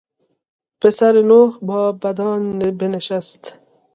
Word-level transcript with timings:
پسر 0.81 1.13
نوح 1.29 1.59
با 1.61 1.91
بدان 1.91 2.59
بنشست. 2.59 3.43